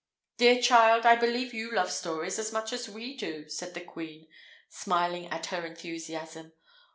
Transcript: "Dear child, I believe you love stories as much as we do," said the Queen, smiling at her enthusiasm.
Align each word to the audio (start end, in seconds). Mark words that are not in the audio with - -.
"Dear 0.37 0.59
child, 0.59 1.05
I 1.05 1.15
believe 1.15 1.53
you 1.53 1.71
love 1.71 1.91
stories 1.91 2.39
as 2.39 2.51
much 2.51 2.73
as 2.73 2.89
we 2.89 3.15
do," 3.15 3.47
said 3.47 3.75
the 3.75 3.81
Queen, 3.81 4.25
smiling 4.67 5.27
at 5.27 5.45
her 5.53 5.63
enthusiasm. 5.63 6.53